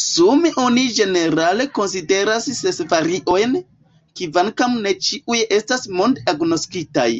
[0.00, 3.58] Sume oni ĝenerale konsideras ses variojn,
[4.22, 7.12] kvankam ne ĉiuj estas monde agnoskitaj.